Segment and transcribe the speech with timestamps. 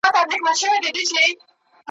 [0.03, 1.25] زولنې ځني بيريږي,